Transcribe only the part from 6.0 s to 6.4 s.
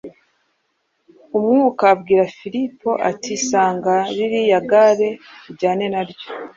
ryo”